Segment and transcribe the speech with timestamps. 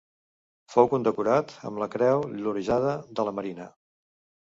[0.75, 3.73] Fou condecorat amb la Creu Llorejada de la Marina.